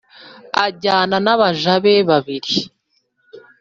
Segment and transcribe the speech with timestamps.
[0.65, 2.53] ajyana n’abaja be babiri.